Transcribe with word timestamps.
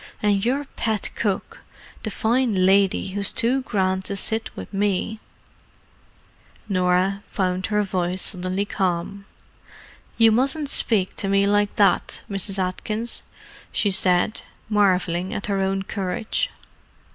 "And 0.23 0.43
your 0.43 0.65
pet 0.65 1.11
cook, 1.13 1.59
the 2.01 2.09
fine 2.09 2.65
lady 2.65 3.09
who's 3.09 3.31
too 3.31 3.61
grand 3.61 4.03
to 4.05 4.15
sit 4.15 4.49
with 4.55 4.73
me——" 4.73 5.19
Norah 6.67 7.21
found 7.29 7.67
her 7.67 7.83
voice 7.83 8.23
suddenly 8.23 8.65
calm. 8.65 9.27
"You 10.17 10.31
mustn't 10.31 10.69
speak 10.71 11.15
to 11.17 11.27
me 11.27 11.45
like 11.45 11.75
that, 11.75 12.23
Mrs. 12.27 12.57
Atkins," 12.57 13.21
she 13.71 13.91
said, 13.91 14.41
marvelling 14.69 15.35
at 15.35 15.45
her 15.45 15.59
own 15.61 15.83
courage. 15.83 16.49